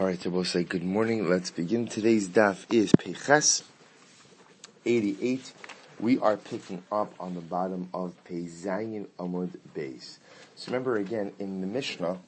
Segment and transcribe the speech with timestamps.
[0.00, 1.28] All right, we'll say good morning.
[1.28, 1.86] Let's begin.
[1.86, 3.62] Today's daf is Peches
[4.86, 5.52] 88.
[6.00, 10.16] We are picking up on the bottom of Pezayin Amud Beis.
[10.56, 12.18] So remember again, in the Mishnah,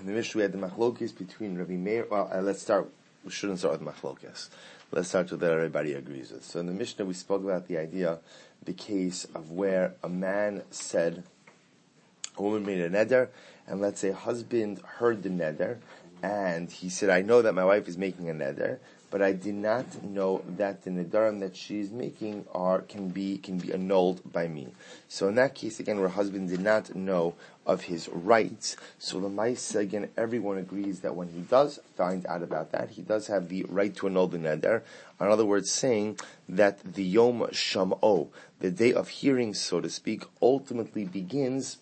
[0.00, 2.90] in the Mishnah we had the machlokes between Rabbi Meir, well, uh, let's start,
[3.22, 4.48] we shouldn't start with machlokes.
[4.92, 6.42] Let's start with that everybody agrees with.
[6.42, 8.20] So in the Mishnah we spoke about the idea,
[8.64, 11.22] the case of where a man said,
[12.38, 13.28] a woman made a neder,
[13.66, 15.76] and let's say husband heard the neder,
[16.22, 18.78] and he said, I know that my wife is making a neder,
[19.10, 23.36] but I did not know that the nedarim that she is making are can be
[23.38, 24.68] can be annulled by me.
[25.08, 27.34] So in that case, again, her husband did not know
[27.66, 32.42] of his rights, so the mice again, everyone agrees that when he does find out
[32.42, 34.82] about that, he does have the right to annul the neder.
[35.20, 36.18] In other words, saying
[36.48, 38.28] that the yom shamo,
[38.60, 41.78] the day of hearing, so to speak, ultimately begins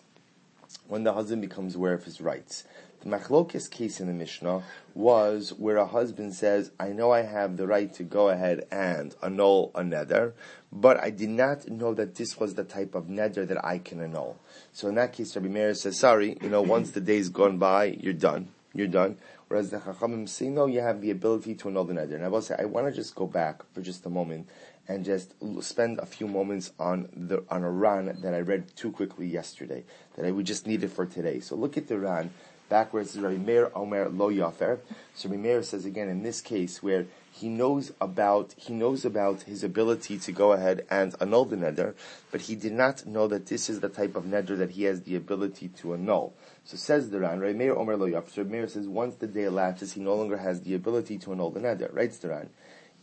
[0.87, 2.65] when the husband becomes aware of his rights.
[3.01, 4.61] The machlokes case in the Mishnah
[4.93, 9.15] was where a husband says, I know I have the right to go ahead and
[9.23, 10.33] annul a neder,
[10.71, 14.01] but I did not know that this was the type of neder that I can
[14.01, 14.37] annul.
[14.71, 17.85] So in that case, Rabbi Meir says, sorry, you know, once the day's gone by,
[17.99, 18.49] you're done.
[18.73, 19.17] You're done.
[19.47, 22.13] Whereas the Chachamim say, no, you have the ability to annul the neder.
[22.13, 24.47] And I will say, I want to just go back for just a moment
[24.87, 28.91] and just spend a few moments on the on a Ran that I read too
[28.91, 29.83] quickly yesterday
[30.15, 31.39] that I would just need it for today.
[31.39, 32.31] So look at the Ran
[32.71, 34.79] backwards is Rabbi Meir Omer Lo Yafer.
[35.13, 39.41] So Rabbi Meir says again in this case where he knows about he knows about
[39.41, 41.95] his ability to go ahead and annul the neder,
[42.31, 45.01] but he did not know that this is the type of neder that he has
[45.01, 46.33] the ability to annul.
[46.63, 48.31] So says the Ran, Rabbi Meir Omer Lo Yafer.
[48.31, 51.33] So Rabbi Meir says once the day elapses, he no longer has the ability to
[51.33, 51.93] annul the neder.
[51.93, 52.49] Writes the Ran.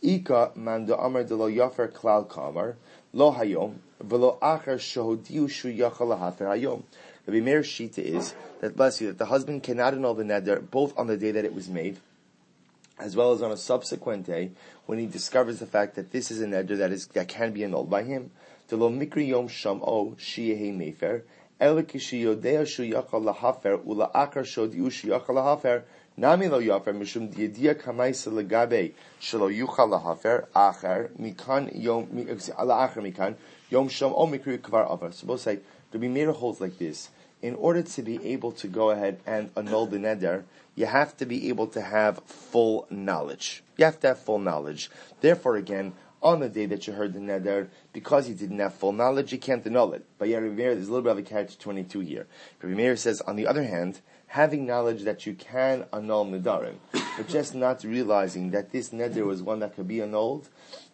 [0.01, 2.77] Ika man do Amar de Lo Yafer Klal Kamar
[3.11, 6.83] Lo Hayom Velo Acher Shehodiu Shu Yachal Hayom.
[7.29, 10.97] Rabbi Meir's shita is that bless you that the husband cannot annul the neder both
[10.97, 11.99] on the day that it was made,
[12.97, 14.49] as well as on a subsequent day
[14.87, 17.63] when he discovers the fact that this is a neder that is that can be
[17.63, 18.31] annulled by him.
[18.69, 21.21] The lo mikri yom shamo shiyehe mefer
[21.61, 25.83] ela kishiyodea shu yachal lahafer ula akar shodiu shu yachal lahafer
[26.17, 32.07] nami lo yafer mishum diyadia kamaisa legabe shelo yuchal lahafer acher mikan yom
[32.57, 33.35] ala acher mikan
[33.69, 35.11] yom shamo mikri kvar avar.
[35.11, 35.59] So both say
[35.93, 37.09] Rabbi Meir holds like this
[37.41, 40.43] in order to be able to go ahead and annul the neder,
[40.75, 43.63] you have to be able to have full knowledge.
[43.77, 44.89] You have to have full knowledge.
[45.21, 48.91] Therefore, again, on the day that you heard the neder, because you didn't have full
[48.91, 50.05] knowledge, you can't annul it.
[50.17, 52.27] But yeah, Meir, there's a little bit of a catch 22 here.
[52.61, 57.27] Rabbi Meir says, on the other hand, having knowledge that you can annul nedarim, but
[57.27, 60.49] just not realizing that this neder was one that could be annulled,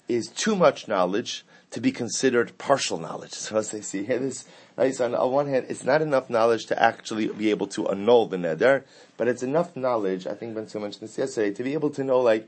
[0.07, 3.33] is too much knowledge to be considered partial knowledge.
[3.45, 4.45] So as they see here, this
[4.77, 4.93] Right?
[4.93, 8.37] So on, one hand, it's not enough knowledge to actually be able to annul the
[8.37, 8.83] neder,
[9.17, 12.19] but it's enough knowledge, I think Ben mentioned this yesterday, to be able to know
[12.19, 12.47] like,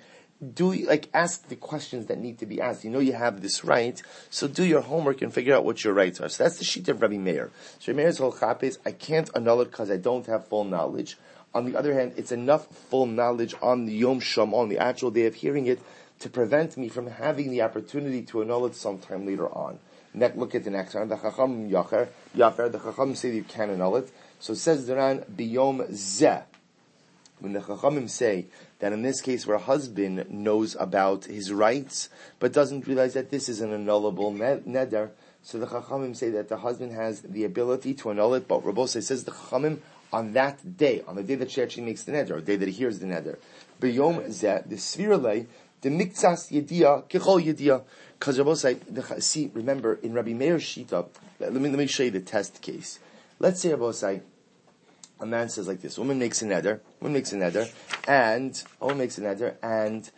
[0.53, 2.83] do like ask the questions that need to be asked.
[2.83, 3.99] You know you have this right,
[4.29, 6.29] so do your homework and figure out what your rights are.
[6.29, 7.49] So that's the sheet of Rabbi Meir.
[7.79, 10.63] So Rabbi Meir's whole chap is I can't annul it because I don't have full
[10.63, 11.17] knowledge.
[11.55, 15.09] On the other hand, it's enough full knowledge on the Yom Shom, on the actual
[15.09, 15.79] day of hearing it,
[16.19, 19.79] to prevent me from having the opportunity to annul it sometime later on.
[20.19, 21.07] Look at the next one.
[21.07, 24.11] The Chacham Yacher, Yafer, the Chacham say you can annul it.
[24.39, 26.43] So says Duran biyom zeh.
[27.39, 28.47] When the Chachamim say
[28.79, 33.29] that in this case where a husband knows about his rights, but doesn't realize that
[33.29, 34.35] this is an annullable
[34.65, 35.11] neder,
[35.43, 39.03] so the Chachamim say that the husband has the ability to annul it, but Rabose
[39.03, 39.79] says the Chachamim
[40.11, 42.55] on that day, on the day that she actually makes the neder, or the day
[42.55, 43.37] that he hears the neder.
[43.79, 45.45] Biyom zeh, the svirale,
[45.81, 47.83] the miktsas yedia, kichol yedia.
[48.19, 51.07] Because see, remember, in Rabbi Meir's Shita,
[51.39, 52.99] let me, let me show you the test case.
[53.39, 54.21] Let's say Rabbosai,
[55.19, 57.71] a man says like this, woman makes a neder, woman makes a neder,
[58.07, 60.09] and, woman makes a neder, and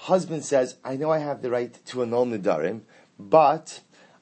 [0.00, 2.82] husband says, I know I have the right to annul nedarim,
[3.18, 3.80] but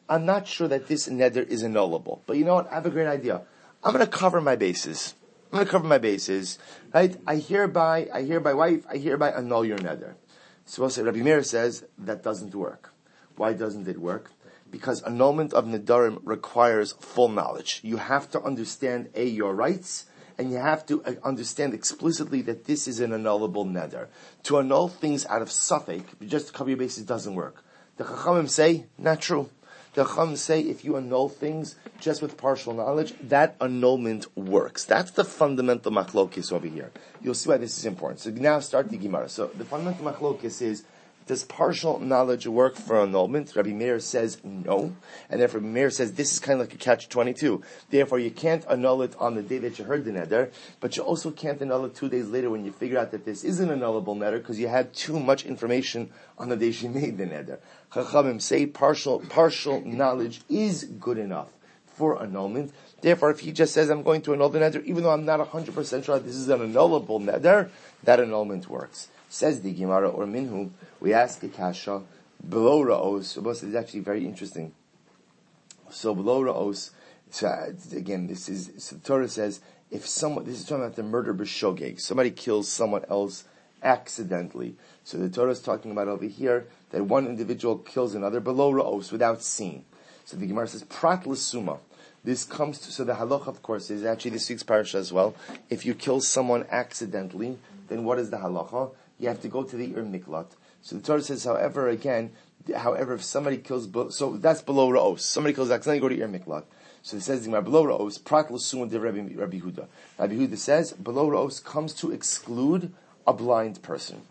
[0.08, 2.20] I'm not sure that this neder is annullable.
[2.26, 2.70] But you know what?
[2.70, 3.42] I have a great idea.
[3.82, 5.14] I'm going to cover my bases.
[5.50, 6.58] I'm going to cover my bases,
[6.92, 7.16] right?
[7.26, 10.14] I hereby, I hereby wife, I hereby annul your neder.
[10.64, 12.92] So Rabbi Meir says that doesn't work.
[13.36, 14.30] Why doesn't it work?
[14.70, 17.80] Because annulment of Nidarim requires full knowledge.
[17.82, 20.06] You have to understand A, your rights,
[20.38, 24.08] and you have to uh, understand explicitly that this is an annullable neder.
[24.44, 27.64] To annul things out of safek, just cover your bases, doesn't work.
[27.96, 29.50] The Chachamim say, not true.
[29.94, 34.84] The Chachamim say if you annul things just with partial knowledge, that annulment works.
[34.84, 36.90] That's the fundamental machlokis over here.
[37.22, 38.20] You'll see why this is important.
[38.20, 39.28] So now start the Gemara.
[39.28, 40.82] So the fundamental machlokis is
[41.26, 43.56] Does partial knowledge work for annulment?
[43.56, 44.94] Rabbi Meir says no,
[45.30, 47.62] and therefore Rabbi Meir says this is kind of like a catch-22.
[47.88, 50.50] Therefore, you can't annul it on the day that you heard the neder,
[50.80, 53.42] but you also can't annul it two days later when you figure out that this
[53.42, 57.16] is an annullable neder because you had too much information on the day she made
[57.16, 57.58] the neder.
[57.90, 61.48] Chachamim say partial, partial knowledge is good enough
[61.86, 62.70] for annulment.
[63.00, 65.40] Therefore, if he just says, I'm going to annul the neder, even though I'm not
[65.40, 67.70] 100% sure this is an annullable neder,
[68.02, 69.08] that annulment works.
[69.34, 70.70] Says the Gemara or Minhu,
[71.00, 72.02] we ask the Kasha,
[72.48, 74.72] below Ra'os, so is actually very interesting.
[75.90, 76.90] So below Ra'os,
[77.32, 79.60] so again, this is, so the Torah says,
[79.90, 83.42] if someone, this is talking about the murder b'shogeg, somebody kills someone else
[83.82, 84.76] accidentally.
[85.02, 89.10] So the Torah is talking about over here that one individual kills another below Ra'os
[89.10, 89.84] without seeing.
[90.24, 91.26] So the Gemara says, prat.
[92.22, 95.34] This comes to, so the halacha, of course, is actually this week's parasha as well.
[95.70, 97.58] If you kill someone accidentally,
[97.88, 98.92] then what is the halacha?
[99.24, 100.46] You have to go to the Ir Miklat.
[100.82, 102.32] So the Torah says, however, again,
[102.76, 105.20] however, if somebody kills, so that's below Ra'os.
[105.20, 106.64] Somebody kills accidentally, go to Ir Miklat.
[107.02, 109.86] So it says, below Ra'os, Prat L'Suman de Rabbi, Rabbi Huda.
[110.18, 112.92] Rabbi Huda says, below Ra'os comes to exclude
[113.26, 114.22] a blind person.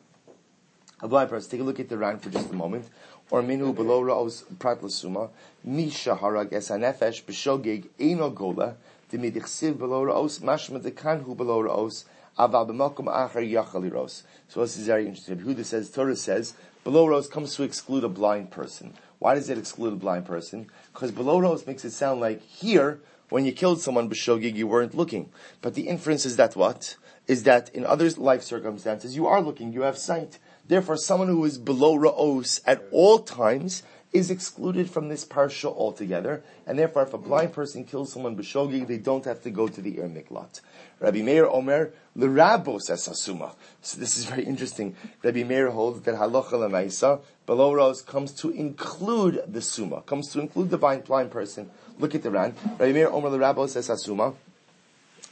[1.01, 1.51] A blind person.
[1.51, 2.87] Take a look at the Ran for just a moment.
[3.31, 5.29] Or minu below Ra'os Prat L'Suma,
[5.63, 8.75] Misha Harag Esanefesh B'Shogeg Eino Gola,
[9.13, 12.05] Dimidichsiv below er Ra'os, Mashma Dekanhu er below Ra'os,
[12.39, 14.23] Aval b'makom achar yachaliros.
[14.47, 15.37] So this is very interesting.
[15.37, 18.95] Huda says, Torah says, below er rose comes to exclude a blind person.
[19.19, 20.67] Why does it exclude a blind person?
[20.91, 24.95] Because below rose makes it sound like here, when you killed someone b'shogig, you weren't
[24.95, 25.29] looking.
[25.61, 26.95] But the inference is that what?
[27.27, 30.39] Is that in other life circumstances, you are looking, you have sight.
[30.67, 33.83] Therefore, someone who is below ra'os at all times
[34.13, 38.87] is excluded from this parsha altogether, and therefore, if a blind person kills someone b'shogig,
[38.87, 40.61] they don't have to go to the Ir Miklat.
[40.99, 43.55] Rabbi Meir Omer l'rabos es asuma.
[43.81, 44.95] So this is very interesting.
[45.23, 50.39] Rabbi Meir holds that halacha lemaisa below rose comes to include the suma, comes to
[50.39, 51.71] include the blind, blind person.
[51.97, 52.53] Look at the ran.
[52.77, 54.35] Rabbi Meir Omer l'rabos es asuma.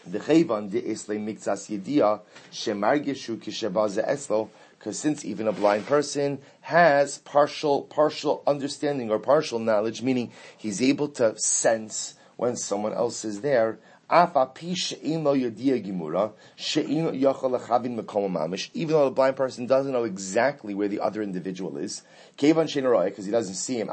[0.07, 4.49] The chayvan de esle mikzas yedia shemargishu kishebaze eslo
[4.81, 10.81] because since even a blind person has partial, partial understanding or partial knowledge, meaning he's
[10.81, 13.77] able to sense when someone else is there,
[14.11, 15.35] even though
[19.05, 22.01] the blind person doesn't know exactly where the other individual is,
[22.35, 23.87] because he doesn't see him,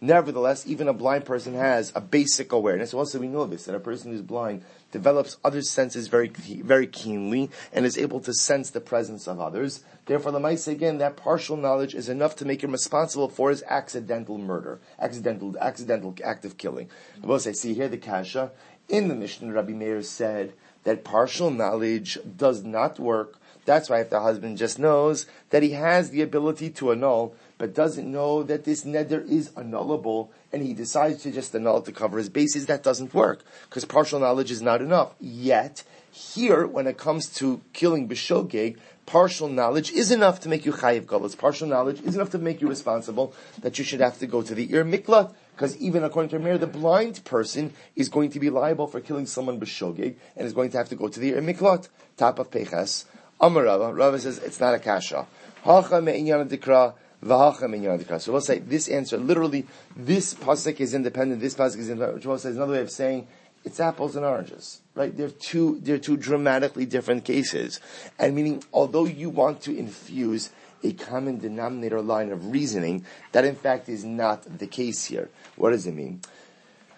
[0.00, 2.94] nevertheless, even a blind person has a basic awareness.
[2.94, 4.62] Also, we know this, that a person who's blind
[4.92, 9.84] develops other senses very, very keenly and is able to sense the presence of others.
[10.06, 13.50] Therefore, the mice say again, that partial knowledge is enough to make him responsible for
[13.50, 16.88] his accidental murder, accidental, accidental act of killing.
[17.22, 18.52] I will say, see here the kasha
[18.88, 19.52] in the Mishnah.
[19.52, 23.38] Rabbi Meir said that partial knowledge does not work.
[23.66, 27.74] That's why if the husband just knows that he has the ability to annul, but
[27.74, 31.92] doesn't know that this neder is annullable, and he decides to just annul it to
[31.92, 35.14] cover his bases, that doesn't work because partial knowledge is not enough.
[35.20, 40.72] Yet here, when it comes to killing b'shogeg, partial knowledge is enough to make you
[40.72, 41.36] chayiv galus.
[41.36, 44.54] Partial knowledge is enough to make you responsible that you should have to go to
[44.54, 45.34] the ir miklat.
[45.54, 49.26] Because even according to Amir, the blind person is going to be liable for killing
[49.26, 51.88] someone b'shogeg and is going to have to go to the ir miklat.
[52.16, 53.04] Top of peches.
[53.40, 53.94] Amar Rava.
[53.94, 55.26] Rava says it's not a kasha.
[55.64, 56.94] Hacha me'inyan dikra.
[57.20, 59.66] So we'll say this answer, literally,
[59.96, 62.90] this pasuk is independent, this pasuk is independent, which will say is another way of
[62.90, 63.26] saying
[63.64, 65.14] it's apples and oranges, right?
[65.16, 67.80] They're two, they're two dramatically different cases.
[68.18, 70.50] And meaning, although you want to infuse
[70.84, 75.28] a common denominator line of reasoning, that in fact is not the case here.
[75.56, 76.20] What does it mean?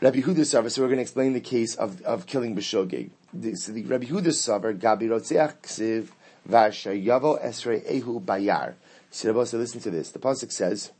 [0.03, 3.11] Rabbi Huda so we're going to explain the case of, of killing B'shogeg.
[3.57, 6.09] So the Rabbi Huda Savar, Gabi Rotzeach Ksiv,
[6.49, 8.75] Vasha Yavo Esrei Ehu Bayar.
[9.11, 10.11] So listen to this.
[10.11, 10.93] The Pasuk says,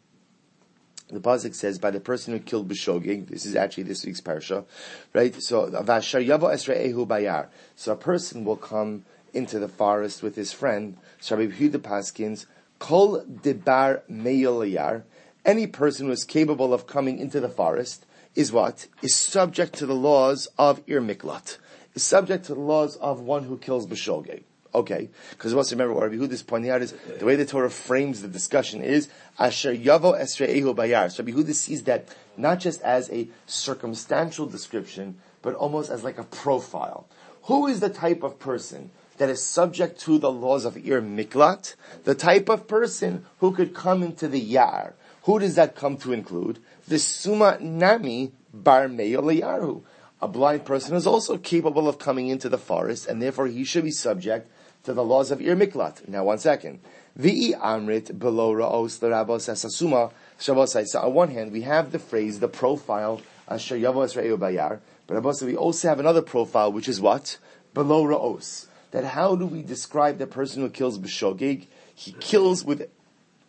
[1.13, 3.29] the pasuk says by the person who killed B'shogeg.
[3.29, 4.65] This is actually this week's parsha,
[5.13, 5.35] right?
[5.43, 7.49] So Vashar Yavo Esraehu Bayar.
[7.75, 10.97] So a person will come into the forest with his friend.
[11.21, 12.47] So Rabbi Yehuda Paskins
[12.79, 15.03] Kol Debar Meyolayar.
[15.45, 19.87] Any person who is capable of coming into the forest is what is subject to
[19.87, 21.59] the laws of Ir Miklat.
[21.95, 24.45] Is subject to the laws of one who kills B'shogeg.
[24.73, 28.23] Okay, because once remember what Rabbi is pointing out is the way the Torah frames
[28.23, 31.11] the discussion is Asher Yavo Esre'ehu Bayar.
[31.11, 36.19] So Rabbi Huda sees that not just as a circumstantial description, but almost as like
[36.19, 37.09] a profile.
[37.45, 41.75] Who is the type of person that is subject to the laws of Ir Miklat?
[42.05, 44.95] The type of person who could come into the Yar.
[45.25, 46.61] Who does that come to include?
[46.87, 49.83] The Suma Nami Bar Yaru
[50.23, 53.85] a blind person is also capable of coming into the forest, and therefore he should
[53.85, 54.51] be subject
[54.85, 56.09] to the laws of Ir Miklat.
[56.09, 56.81] Now, one second.
[57.19, 60.87] Vi'i amrit below ra'os l'rabos asasuma shavosai.
[60.87, 65.43] So on one hand, we have the phrase, the profile, asher yavos re'eu bayar, but
[65.43, 67.39] we also have another profile, which is what?
[67.75, 68.67] Below ra'os.
[68.93, 71.67] That how do we describe the person who kills b'shogeg?
[71.95, 72.89] He kills with,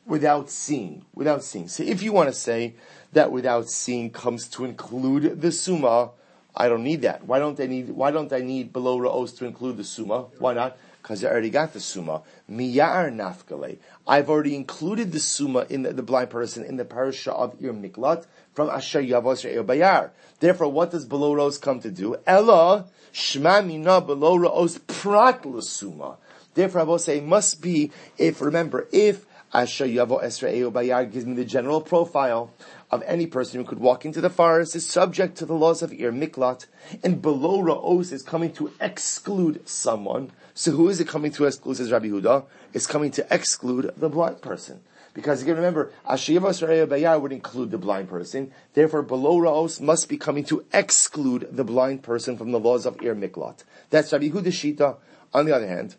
[0.06, 1.68] without seeing, without seeing.
[1.68, 2.76] So if you want to say
[3.14, 6.12] that without seeing comes to include the summa,
[6.56, 7.26] I don't need that.
[7.26, 10.24] Why don't I need, why don't I need below ra'os to include the summa?
[10.40, 10.78] Why not?
[11.02, 12.22] Because I already got the summa.
[12.50, 13.78] Miyar nafkale.
[14.08, 17.74] I've already included the summa in the, the, blind person in the parasha of Ir
[17.74, 20.12] Miklat from Asher Yavos Bayar.
[20.40, 22.18] Therefore, what does below ra'os come to do?
[22.28, 26.18] Ella shma mina below ra'os prat l'summa.
[26.54, 31.34] Therefore, I will say must be if remember if Asher Yavo Esra Bayar gives me
[31.34, 32.52] the general profile
[32.90, 35.92] of any person who could walk into the forest is subject to the laws of
[35.92, 36.68] Ir Miklat,
[37.04, 40.32] and below Ra'os is coming to exclude someone.
[40.62, 42.46] So who is it coming to exclude, says Rabbi Huda?
[42.72, 44.82] It's coming to exclude the blind person.
[45.12, 48.52] Because can remember, Ashiyavas Bayar would include the blind person.
[48.76, 53.02] Therefore, below Ra'os must be coming to exclude the blind person from the laws of
[53.02, 53.64] Ir Miklat.
[53.90, 54.98] That's Rabbi Huda Shita.
[55.34, 55.96] On the other hand,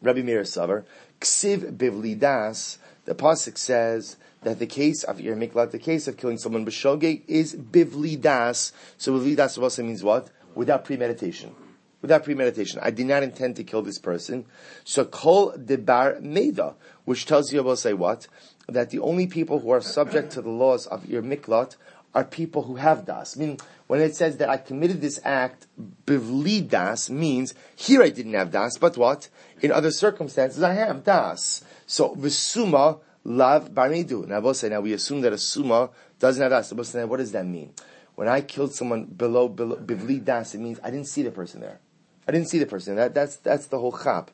[0.00, 0.82] Rabbi Meir Savar,
[1.20, 6.38] Ksiv Bivlidas, the Pasuk says that the case of Ir Miklat, the case of killing
[6.38, 8.72] someone b'shogeg, is bivlidas.
[8.98, 10.30] So bivlidas also means what?
[10.56, 11.54] Without premeditation.
[12.02, 12.80] Without premeditation.
[12.82, 14.44] I did not intend to kill this person.
[14.84, 18.26] So kol debar meda, which tells you about say what?
[18.68, 21.76] That the only people who are subject to the laws of Ir Miklat
[22.14, 23.36] are people who have das.
[23.36, 25.66] I mean, when it says that I committed this act,
[26.04, 29.28] bivli das means here I didn't have das, but what?
[29.60, 31.64] In other circumstances I have das.
[31.86, 34.26] So visuma Lav barmidu.
[34.26, 36.72] Now, now we assume that a suma doesn't have das.
[36.72, 37.72] What does that mean?
[38.14, 41.60] When I killed someone below, below bivli das, it means I didn't see the person
[41.60, 41.78] there.
[42.26, 42.96] I didn't see the person.
[42.96, 44.30] That, that's, that's the whole chap.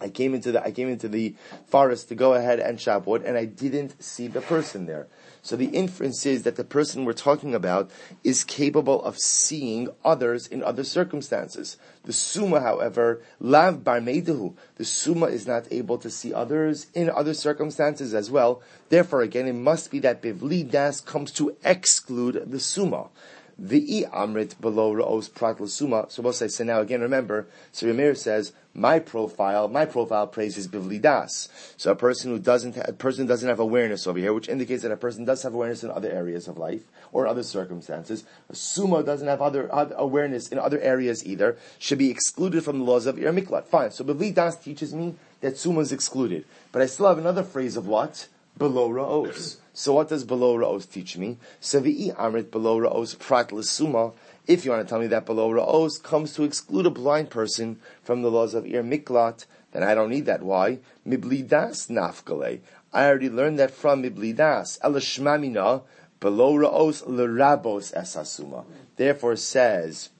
[0.00, 1.34] I came into the, I came into the
[1.66, 5.06] forest to go ahead and chop wood, and I didn't see the person there.
[5.40, 7.90] So the inference is that the person we're talking about
[8.22, 11.76] is capable of seeing others in other circumstances.
[12.04, 17.34] The summa, however, lav bar the summa is not able to see others in other
[17.34, 18.62] circumstances as well.
[18.88, 23.08] Therefore, again, it must be that bivli das comes to exclude the summa.
[23.56, 26.06] The amrit below ra'os prat suma.
[26.08, 30.66] So we'll say, so now again, remember, so Ramir says, my profile, my profile praises
[30.66, 31.48] bivli das.
[31.76, 34.90] So a person who doesn't, a person doesn't have awareness over here, which indicates that
[34.90, 36.82] a person does have awareness in other areas of life
[37.12, 38.24] or other circumstances.
[38.48, 42.80] A suma doesn't have other, other awareness in other areas either, should be excluded from
[42.80, 43.66] the laws of Ir Miklat.
[43.66, 43.92] Fine.
[43.92, 46.44] So bivli das teaches me that suma is excluded.
[46.72, 48.26] But I still have another phrase of what?
[48.58, 49.58] Below ra'os.
[49.76, 51.36] So what does below ra'os teach me?
[51.60, 54.12] Sevi'i amrit below ra'os prat l'suma.
[54.46, 57.80] If you want to tell me that below ra'os comes to exclude a blind person
[58.00, 60.44] from the laws of ir miklat, then I don't need that.
[60.44, 60.78] Why?
[61.04, 62.60] Miblidas nafkale.
[62.92, 64.78] I already learned that from miblidas.
[64.78, 65.82] Elashmamina
[66.20, 68.64] below ra'os l'rabos esasuma.
[68.94, 70.10] Therefore says,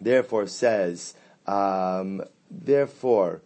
[0.00, 1.14] therefore says,
[1.46, 3.42] um, therefore,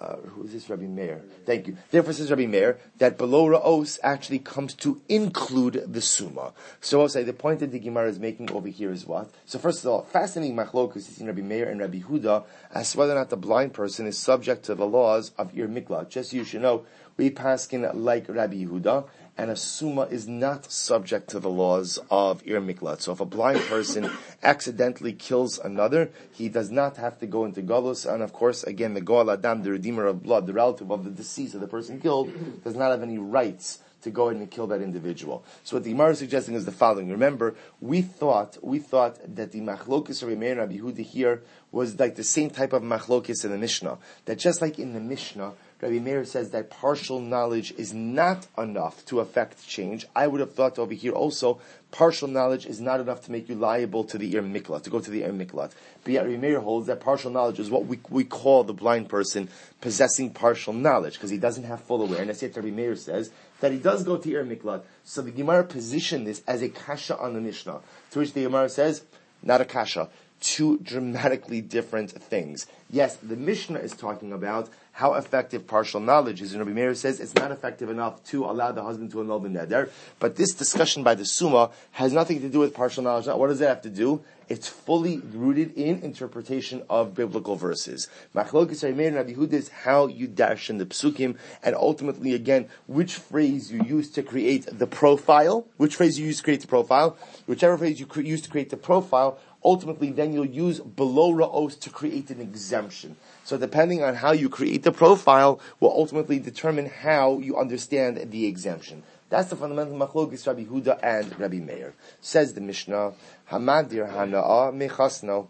[0.00, 1.22] uh, who is this Rabbi Meir?
[1.44, 1.76] Thank you.
[1.90, 6.52] Therefore says Rabbi Meir that below Ra'os actually comes to include the Summa.
[6.80, 9.30] So I'll say the point that the Gemara is making over here is what?
[9.46, 13.12] So first of all, fascinating machlokus in Rabbi Meir and Rabbi Huda as to whether
[13.12, 16.08] or not the blind person is subject to the laws of Ir Mikla.
[16.08, 16.86] Just so you should know,
[17.16, 22.42] we paskin like Rabbi Huda and a summa is not subject to the laws of
[22.44, 23.00] ir miklat.
[23.00, 24.10] So if a blind person
[24.42, 28.04] accidentally kills another, he does not have to go into galus.
[28.04, 31.10] And of course, again, the goal adam, the redeemer of blood, the relative of the
[31.10, 32.32] deceased of the person killed,
[32.64, 35.44] does not have any rights to go ahead and kill that individual.
[35.64, 37.10] So what the Gemara is suggesting is the following.
[37.10, 42.14] Remember, we thought, we thought that the machlokis of Rabbi Rabbi Huda here was like
[42.16, 43.98] the same type of machlokis in the Mishnah.
[44.24, 49.04] That just like in the Mishnah, Rabbi Meir says that partial knowledge is not enough
[49.06, 50.06] to affect change.
[50.16, 51.60] I would have thought over here also,
[51.92, 54.98] partial knowledge is not enough to make you liable to the Ir Miklat, to go
[54.98, 55.72] to the Ir Miklat.
[56.02, 59.08] But yet Rabbi Meir holds that partial knowledge is what we, we call the blind
[59.08, 59.48] person
[59.80, 62.42] possessing partial knowledge, because he doesn't have full awareness.
[62.42, 64.82] Yet Rabbi Meir says that he does go to Ir Miklat.
[65.04, 68.68] So the Gemara positioned this as a kasha on the Mishnah, to which the Gemara
[68.68, 69.02] says,
[69.42, 70.08] not a kasha.
[70.40, 72.66] two dramatically different things.
[72.90, 76.52] Yes, the Mishnah is talking about how effective partial knowledge is.
[76.52, 79.48] And Rabbi Meir says it's not effective enough to allow the husband to annul the
[79.48, 79.90] neder.
[80.18, 83.26] But this discussion by the Summa has nothing to do with partial knowledge.
[83.26, 84.22] What does it have to do?
[84.48, 88.08] It's fully rooted in interpretation of biblical verses.
[88.34, 92.32] Machlokes Rabbi Meir and Rabbi Huda is how you dash in the psukim, and ultimately,
[92.32, 96.62] again, which phrase you use to create the profile, which phrase you use to create
[96.62, 101.32] the profile, whichever phrase you use to create the profile ultimately then you'll use below
[101.32, 103.16] ra'os to create an exemption.
[103.44, 108.46] So depending on how you create the profile will ultimately determine how you understand the
[108.46, 109.02] exemption.
[109.30, 111.94] That's the fundamental machlokes Rabbi Huda and Rabbi Meir.
[112.20, 113.12] Says the Mishnah,
[113.50, 115.48] Hamadir hana'a mechasno.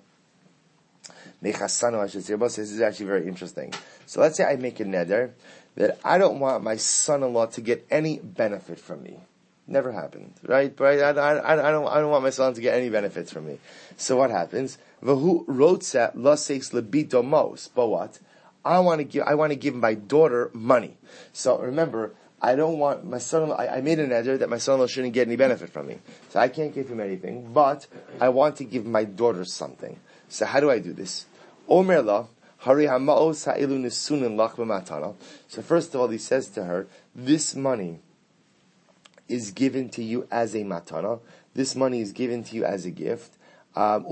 [1.42, 2.34] Mechasano, I should say.
[2.34, 3.72] This is actually very interesting.
[4.06, 5.32] So let's say I make a neder
[5.76, 9.18] that I don't want my son-in-law to get any benefit from me.
[9.68, 10.74] Never happened, right?
[10.80, 10.98] Right?
[10.98, 13.58] I, I, I, don't, I don't want my son to get any benefits from me.
[13.96, 14.78] So what happens?
[15.04, 17.68] Vahu rotsa laseis lebito mos.
[17.68, 18.18] But what?
[18.64, 20.96] I want to give, I want to give my daughter money.
[21.32, 23.50] So remember, I don't want my son.
[23.52, 25.98] I, I made an edger that my son-in-law shouldn't get any benefit from me,
[26.30, 27.52] so I can't give him anything.
[27.52, 27.86] But
[28.20, 29.98] I want to give my daughter something.
[30.28, 31.26] So how do I do this?
[31.68, 32.26] Omer
[32.58, 33.02] hari So
[35.62, 38.00] first of all, he says to her, "This money
[39.28, 41.20] is given to you as a matana.
[41.54, 43.34] This money is given to you as a gift.
[43.76, 44.06] Um,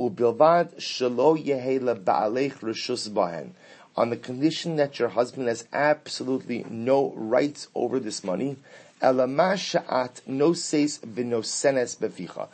[3.97, 8.57] On the condition that your husband has absolutely no rights over this money.
[9.01, 10.99] V'nosenes
[11.99, 12.49] beficha.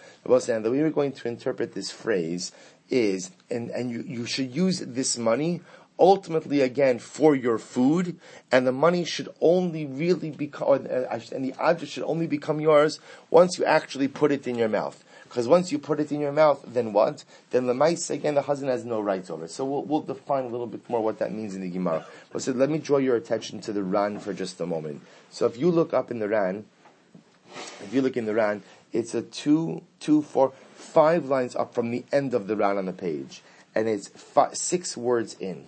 [0.63, 2.53] The way we're going to interpret this phrase
[2.91, 5.63] is, and, and you, you should use this money
[5.99, 8.19] ultimately again for your food,
[8.51, 12.99] and the money should only really become, and the object should only become yours
[13.31, 15.05] once you actually put it in your mouth.
[15.33, 17.25] Because once you put it in your mouth, then what?
[17.53, 19.51] Then the mice, again, the husband has no rights over it.
[19.51, 22.05] So we'll, we'll define a little bit more what that means in the Gemara.
[22.31, 25.01] But so let me draw your attention to the Ran for just a moment.
[25.31, 26.67] So if you look up in the Ran,
[27.81, 28.63] if you look in the Ran,
[28.93, 32.85] it's a two, two, four, five lines up from the end of the Ran on
[32.85, 33.41] the page.
[33.75, 35.65] And it's five, six words in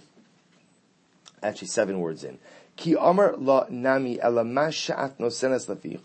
[1.42, 2.38] actually seven words in.
[2.76, 6.00] Ki Amar la nami elamashat nosenes lafich.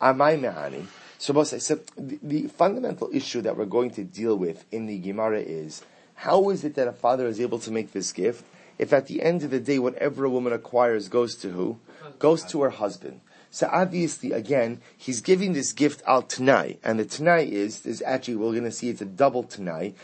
[0.00, 0.86] Amai mehani.
[1.26, 5.40] So, so the, the fundamental issue that we're going to deal with in the Gemara
[5.40, 5.82] is
[6.14, 8.44] how is it that a father is able to make this gift
[8.78, 11.80] if at the end of the day whatever a woman acquires goes to who?
[12.20, 13.22] Goes to her husband.
[13.50, 18.36] So obviously, again, he's giving this gift al tanai, and the tanai is is actually
[18.36, 19.94] we're going to see it's a double tanai.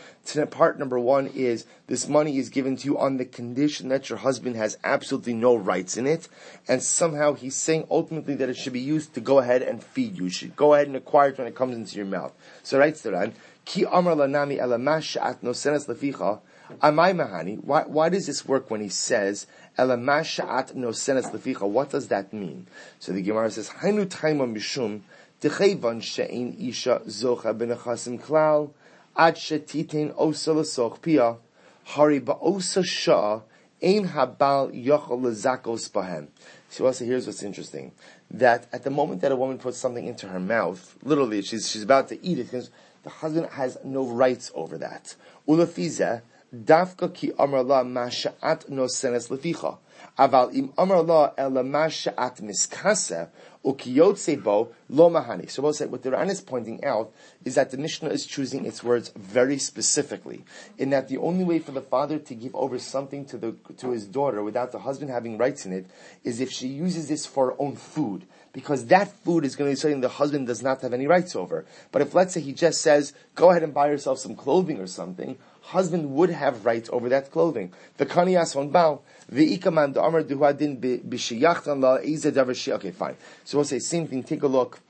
[0.50, 4.18] Part number one is this money is given to you on the condition that your
[4.18, 6.28] husband has absolutely no rights in it,
[6.66, 10.16] and somehow he's saying ultimately that it should be used to go ahead and feed
[10.16, 10.24] you.
[10.24, 12.32] You should go ahead and acquire it when it comes into your mouth.
[12.62, 16.40] So writes the Ran, ki amar lanami elamash at nosenes leficha.
[16.80, 17.62] Amai mahani.
[17.62, 19.46] Why, why does this work when he says
[19.78, 21.68] Elamashat nosenes leficha.
[21.68, 22.66] What does that mean?
[22.98, 25.00] So the Gemara says, Hainu taima mishum
[25.40, 28.70] techayvan she'in isha zocha benechasim klal
[29.16, 31.36] ad shetitin osa lesoch pia
[31.84, 33.40] hari ba'osa shah
[33.82, 36.28] ein habal yochel lezakos bahem.
[36.68, 37.92] So also here's what's interesting.
[38.30, 41.82] That at the moment that a woman puts something into her mouth, literally she's, she's
[41.82, 42.70] about to eat it,
[43.02, 45.16] the husband has no rights over that.
[45.48, 46.22] Ulafizeh,
[46.54, 49.78] Dafka ki amar masha'at nosenes leficha.
[50.18, 53.28] Aval im amar la masha'at miskase
[53.64, 55.48] ukiyotse bo lo mahani.
[55.48, 57.10] So we'll say what the Ran is pointing out
[57.42, 60.44] is that the Mishnah is choosing its words very specifically,
[60.76, 63.92] in that the only way for the father to give over something to the to
[63.92, 65.86] his daughter without the husband having rights in it
[66.22, 69.72] is if she uses this for her own food because that food is going to
[69.72, 71.64] be something the husband does not have any rights over.
[71.90, 74.86] But if let's say he just says, go ahead and buy yourself some clothing or
[74.86, 77.72] something, husband would have rights over that clothing.
[77.96, 83.16] The kaniyas on bal, the ikaman the amr duhadin b'shiyachtan la iza Okay, fine.
[83.44, 84.22] So we'll say same thing.
[84.22, 84.80] Take a look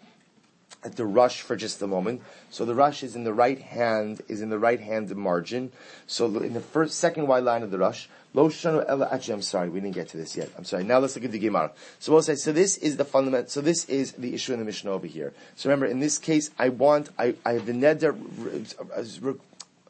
[0.85, 2.23] at the Rosh for just a moment.
[2.51, 5.71] So the Rosh is in the right hand, is in the right hand margin.
[6.07, 9.43] So in the first, second wide line of the Rosh, lo shanu ella, actually I'm
[9.43, 10.51] sorry, we didn't get to this yet.
[10.59, 10.85] I'm sorry.
[10.85, 11.73] Now let's look at the Gemara.
[12.01, 14.65] So we'll say, so this is the fundamental, so this is the issue in the
[14.65, 15.33] Mishnah over here.
[15.55, 18.17] So remember, in this case, I want, I, I have the neder,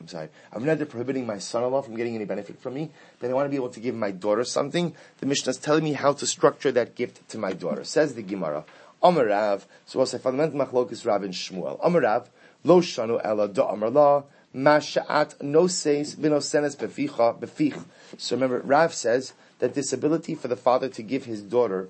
[0.03, 3.35] I'm sorry, I'm neither prohibiting my son-in-law from getting any benefit from me, but I
[3.35, 4.97] want to be able to give my daughter something.
[5.19, 7.85] The Mishnah is telling me how to structure that gift to my daughter.
[7.85, 8.65] Says the Gemara,
[9.01, 11.81] Amarav, so what's the fundamental Rav and Shmuel.
[11.81, 12.27] Amarav,
[12.65, 17.81] lo shanu ela da amarla, masha'at no says binosenes beficha befich.
[18.19, 21.88] So remember, Rav says that this ability for the father to give his daughter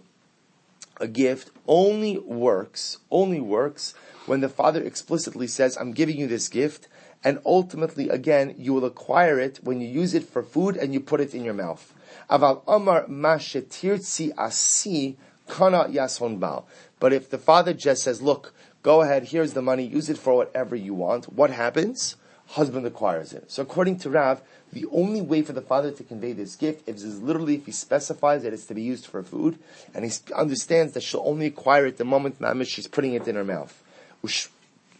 [1.01, 3.95] a gift only works, only works
[4.27, 6.87] when the father explicitly says, I'm giving you this gift
[7.25, 11.01] and ultimately, again, you will acquire it when you use it for food and you
[11.01, 11.95] put it in your mouth.
[12.31, 12.65] Aval
[15.49, 16.63] Kana.
[16.99, 20.35] But if the father just says, look, go ahead, here's the money, use it for
[20.35, 22.17] whatever you want, what happens?
[22.49, 23.51] Husband acquires it.
[23.51, 27.21] So according to Rav, the only way for the father to convey this gift is
[27.21, 29.59] literally if he specifies that it's to be used for food,
[29.95, 33.37] and he understands that she'll only acquire it the moment Mamish she's putting it in
[33.37, 33.83] her mouth.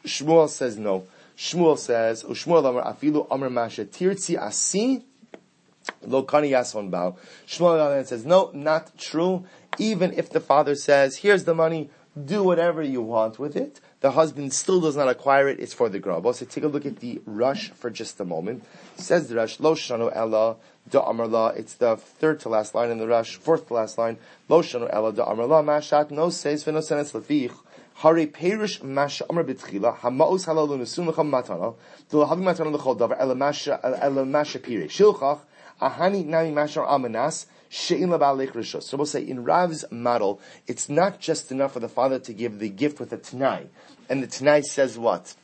[0.05, 1.07] Shmuel says no.
[1.37, 5.05] Shmuel says, Ushmuel Amar Afilu Amar Masha Tirtzi Asi
[6.03, 7.17] Lo Kani Yason Bao.
[7.47, 9.45] Shmuel says, no, not true.
[9.79, 11.91] Even if the father says, here's the money,
[12.23, 15.89] do whatever you want with it, the husband still does not acquire it, it's for
[15.89, 16.25] the grab.
[16.35, 18.65] So take a look at the Rosh for just a moment.
[18.97, 20.57] says the Rosh, Lo Shano Ella,
[20.91, 24.19] Da Amarla, it's the third to last line in the Rosh, fourth to last line,
[24.49, 27.57] Lo Shano Ella, Da Amarla, Mashat, no says, Vino Senes Lefich,
[28.03, 31.77] Hare Perish Masha Amr B'Tchila, Hamaos Halalu Nesun Lecham Matana,
[32.11, 35.39] Dil Havi Matana Lechol Davar, Ela Masha, Ela Masha Pire, Shilchach,
[35.81, 38.83] Ahani Nami Mashar Amanas, She'in Labalech Rishos.
[38.83, 42.59] So we'll say, in Rav's model, it's not just enough for the father to give
[42.59, 43.67] the gift with a Tanai.
[44.09, 45.37] And the Tanai says what?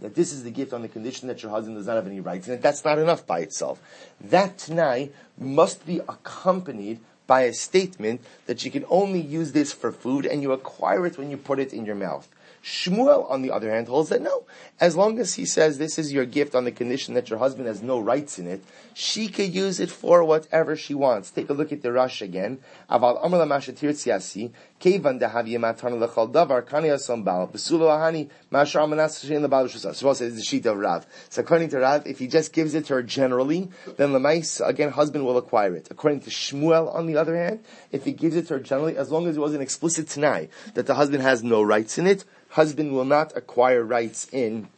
[0.00, 2.18] That this is the gift on the condition that your husband does not have any
[2.18, 3.80] rights, and that's not enough by itself.
[4.20, 6.98] That Tanai must be accompanied
[7.32, 11.16] by a statement that you can only use this for food and you acquire it
[11.16, 12.28] when you put it in your mouth.
[12.62, 14.44] Shmuel, on the other hand, holds that no.
[14.80, 17.66] As long as he says this is your gift on the condition that your husband
[17.66, 18.62] has no rights in it,
[18.94, 21.30] she could use it for whatever she wants.
[21.30, 22.58] Take a look at the Rosh again.
[22.90, 28.82] Aval amr mashatir tsiasi, kevan dehavi matan lechal davar, kani asom bal, besulo ahani, mashar
[28.82, 31.06] amanas shein says the sheet of Rav.
[31.30, 34.90] So according to Rav, if he just gives it to her generally, then lemais, again,
[34.90, 35.88] husband will acquire it.
[35.90, 39.10] According to Shmuel, on the other hand, if he gives it to her generally, as
[39.10, 42.24] long as it was an explicit tanai, that the husband has no rights in it,
[42.52, 44.68] husband will not acquire rights in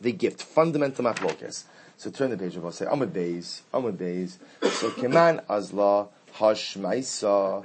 [0.00, 0.42] the gift.
[0.42, 1.64] Fundamental machlokas.
[1.96, 2.56] So turn the page.
[2.56, 4.36] We'll say Amud Beis, Amud Beis.
[4.72, 7.64] So Keman Azla Hashmaisa.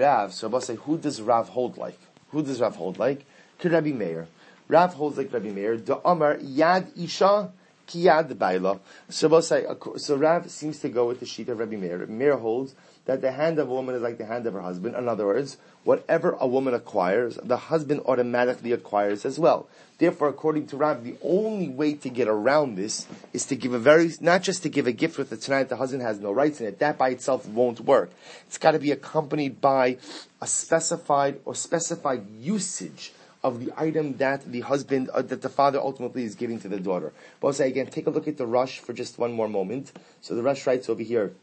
[0.00, 0.32] Rav.
[0.32, 1.98] So I'll say who does Rav hold like?
[2.30, 3.24] Who does Rav hold like?
[3.58, 4.26] Could Rabbi Meir.
[4.68, 5.76] Rav holds like Rabbi Meir.
[5.76, 7.52] The Amar Yad Isha.
[7.86, 8.80] Kiyad Baila.
[9.08, 11.98] So so Rav seems to go with the sheet of Rabbi Meir.
[11.98, 12.74] Rabbi Meir holds
[13.06, 14.96] that the hand of a woman is like the hand of her husband.
[14.96, 19.68] In other words, whatever a woman acquires, the husband automatically acquires as well.
[19.98, 23.78] Therefore, according to Rav, the only way to get around this is to give a
[23.78, 26.60] very, not just to give a gift with the tonight the husband has no rights
[26.60, 26.78] in it.
[26.78, 28.10] That by itself won't work.
[28.46, 29.98] It's got to be accompanied by
[30.40, 33.12] a specified or specified usage
[33.44, 36.80] of the item that the husband, uh, that the father ultimately is giving to the
[36.80, 37.12] daughter.
[37.40, 39.92] But I'll say again, take a look at the Rosh for just one more moment.
[40.22, 41.34] So the Rosh writes over here,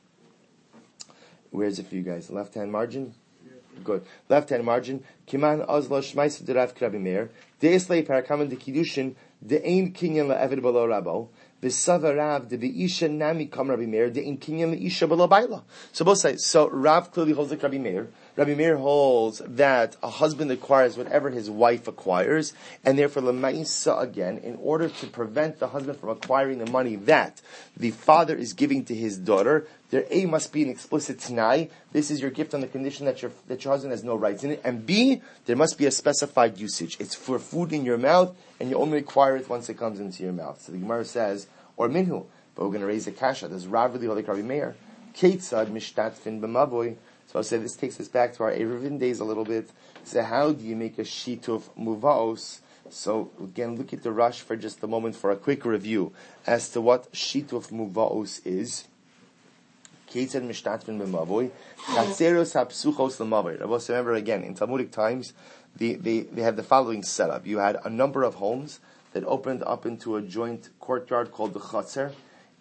[1.52, 2.32] where is it for you guys?
[2.32, 3.14] Left hand margin?
[3.84, 4.04] Good.
[4.30, 5.04] Left hand margin.
[5.28, 7.30] Kiman ozlo shmais derav krabi meir.
[7.62, 11.30] De'eslei parakaman de kiddushin de'ein kinyan la'evid below rabo.
[11.62, 15.64] V'sava Rav de Isha nami kam Rabbi Meir de'in kinyan le'isha below baila.
[15.92, 16.46] So both sides.
[16.46, 18.08] So Rav clearly holds like Rabbi Meir.
[18.38, 22.54] Rabbi Meir holds that a husband acquires whatever his wife acquires,
[22.86, 27.42] and therefore Lamaisa again, in order to prevent the husband from acquiring the money that
[27.76, 31.70] the father is giving to his daughter, there A must be an explicit t'nai.
[31.92, 34.44] This is your gift on the condition that your that your husband has no rights
[34.46, 36.98] in it, and B there must be a specified usage.
[37.00, 40.24] It's for food in your mouth, and you only acquire it once it comes into
[40.24, 40.62] your mouth.
[40.62, 43.50] So the Gemara says, or minhu, but we're going to raise a kasha.
[43.50, 44.76] Does Rav really Rabbi Meir?
[45.14, 46.96] Ketzad mishtatfin b'mavoy.
[47.32, 49.70] So I'll say this takes us back to our Eruvin days a little bit.
[50.04, 52.60] So how do you make a shituf muvaos?
[52.90, 56.12] So again, look at the Rosh for just a moment for a quick review
[56.46, 58.86] as to what shituf muvaos is.
[60.10, 61.52] Ketzad mishtatvin b'mavoy.
[61.78, 63.62] Chatzeros hapsuchos l'mavoy.
[63.62, 65.32] Rabbi remember again, in Talmudic times,
[65.78, 67.48] they, they, they had the following setup.
[67.48, 68.82] You had a number of homes
[69.14, 72.12] that opened up into a joint courtyard called the chatzer,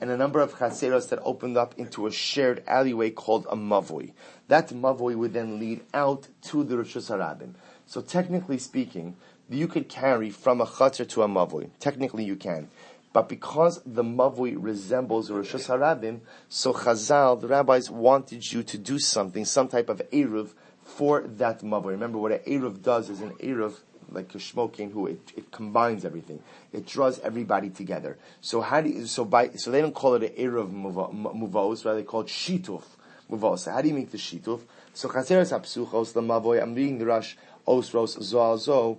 [0.00, 4.12] and a number of chaseros that opened up into a shared alleyway called a mavoi.
[4.48, 7.54] That mavoi would then lead out to the reshus harabim.
[7.86, 9.16] So technically speaking,
[9.48, 11.70] you could carry from a chaser to a mavoi.
[11.80, 12.68] Technically you can.
[13.12, 18.98] But because the mavoi resembles reshus harabim, so Chazal, the rabbis wanted you to do
[18.98, 21.86] something, some type of eruv for that mavoi.
[21.86, 23.74] Remember what an eruv does is an eruv
[24.12, 26.42] like a smoking who it, it combines everything.
[26.72, 28.18] It draws everybody together.
[28.40, 31.84] So how do you, so by, so they don't call it an era of muvos,
[31.84, 32.84] rather they call it shituf
[33.30, 33.60] muvos.
[33.60, 34.60] So how do you make the shituf?
[34.94, 36.62] So chaseres hapsuchos mavoy.
[36.62, 38.98] I'm reading the Rosh, osros zoal zo,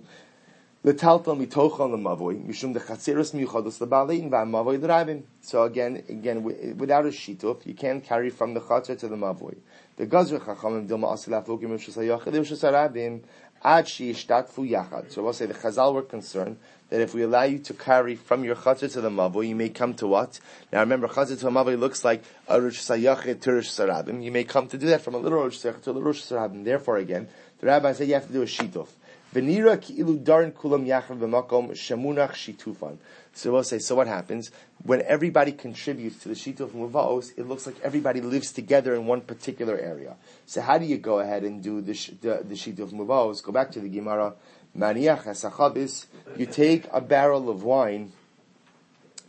[0.84, 5.22] L'taltal mitochon l'mavoy, mishum dechatzeros miyuchados l'balin v'amavoy l'rabim.
[5.40, 9.58] So again, again, without a shituf, you can't carry from the chatzer to the mavoy.
[9.96, 13.20] The gazr chachamim dilma asilaf lokim rishus hayachid rishus harabim
[13.64, 15.12] Ad yachad.
[15.12, 16.58] So we'll say the Chazal were concerned
[16.92, 19.70] that if we allow you to carry from your chatzah to the mavoi, you may
[19.70, 20.38] come to what?
[20.70, 24.22] Now remember, chatzah to a mavoi looks like a rush sayachet to rush sarabim.
[24.22, 26.22] You may come to do that from a little rush sayachet to a little rush
[26.22, 26.64] sarabim.
[26.64, 27.28] Therefore, again,
[27.60, 28.88] the rabbi said you have to do a shituf.
[29.34, 32.98] Venira ki'ilu darin kulam yachav shemunach shitufan.
[33.32, 34.50] So we'll say, so what happens?
[34.82, 39.22] When everybody contributes to the shituf muvos, it looks like everybody lives together in one
[39.22, 40.16] particular area.
[40.44, 43.42] So how do you go ahead and do the, the, the shituf?
[43.42, 44.34] Go back to the Gemara.
[44.76, 46.06] Maniach hasachabis.
[46.36, 48.12] You take a barrel of wine.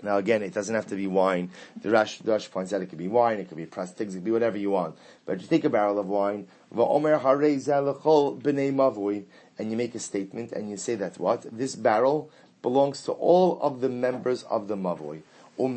[0.02, 1.50] Now again, it doesn't have to be wine.
[1.82, 4.18] The Rash, the Rash points out it could be wine, it could be plastics, it
[4.18, 4.98] could be whatever you want.
[5.26, 6.48] But you take a barrel of wine,
[9.58, 11.46] and you make a statement and you say that what?
[11.52, 12.30] This barrel
[12.62, 15.22] belongs to all of the members of the Mavoi.
[15.56, 15.68] So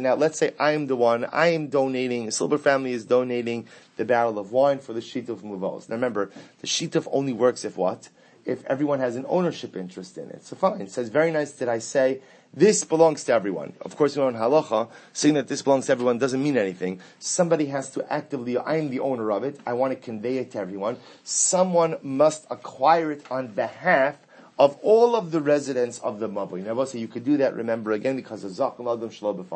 [0.00, 3.68] now let's say I am the one, I am donating, The silver family is donating
[3.96, 5.88] the barrel of wine for the Shituf Muvos.
[5.88, 8.08] Now remember, the Shituf only works if what?
[8.46, 10.44] If everyone has an ownership interest in it.
[10.44, 12.20] So fine, it says, very nice that I say,
[12.54, 13.74] this belongs to everyone.
[13.82, 17.00] Of course, you know in halacha, saying that this belongs to everyone doesn't mean anything.
[17.18, 20.52] Somebody has to actively, I am the owner of it, I want to convey it
[20.52, 20.96] to everyone.
[21.22, 24.16] Someone must acquire it on behalf
[24.58, 26.64] of all of the residents of the Mabui.
[26.64, 29.46] Now, say you could do that, remember again, because of Zakum Adam Shalom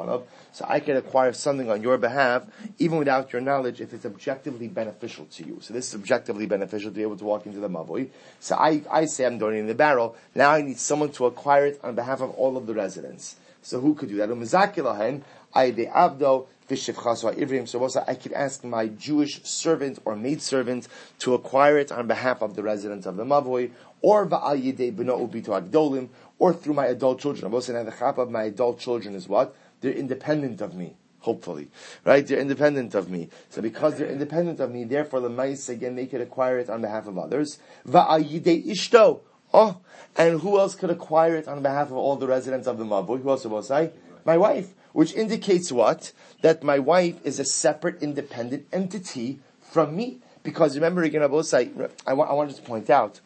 [0.52, 2.44] So I can acquire something on your behalf,
[2.78, 5.58] even without your knowledge, if it's objectively beneficial to you.
[5.62, 8.10] So this is objectively beneficial to be able to walk into the Mabui.
[8.40, 10.16] So I, I say I'm donating the barrel.
[10.34, 13.36] Now I need someone to acquire it on behalf of all of the residents.
[13.62, 14.30] So who could do that?
[14.30, 15.22] Umm
[15.54, 20.86] I de abdo so also I could ask my Jewish servant or maid servant
[21.18, 25.60] to acquire it on behalf of the residents of the Mavoi, or va'al yidei ubito
[25.60, 26.08] agdolim,
[26.38, 27.52] or through my adult children.
[27.52, 29.54] Also, the chap of my adult children is what?
[29.80, 30.94] They're independent of me.
[31.20, 31.68] Hopefully,
[32.04, 32.26] right?
[32.26, 33.28] They're independent of me.
[33.50, 36.80] So because they're independent of me, therefore the mice again they could acquire it on
[36.80, 37.58] behalf of others.
[37.86, 39.20] Va'al yidei ishto.
[39.52, 39.80] Oh,
[40.16, 43.20] and who else could acquire it on behalf of all the residents of the Mavoi?
[43.20, 43.90] Who else will say?
[44.24, 44.72] My wife.
[44.92, 46.12] Which indicates what?
[46.42, 50.18] That my wife is a separate, independent entity from me.
[50.42, 51.70] Because remember, again, I,
[52.06, 53.20] I, I wanted to point out,